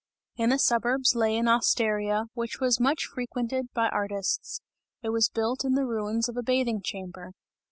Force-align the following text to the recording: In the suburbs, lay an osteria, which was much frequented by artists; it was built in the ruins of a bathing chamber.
In 0.35 0.49
the 0.49 0.57
suburbs, 0.57 1.13
lay 1.13 1.37
an 1.37 1.47
osteria, 1.47 2.25
which 2.33 2.59
was 2.59 2.79
much 2.79 3.05
frequented 3.05 3.71
by 3.71 3.87
artists; 3.89 4.59
it 5.03 5.09
was 5.09 5.29
built 5.29 5.63
in 5.63 5.75
the 5.75 5.85
ruins 5.85 6.27
of 6.27 6.35
a 6.35 6.41
bathing 6.41 6.81
chamber. 6.81 7.33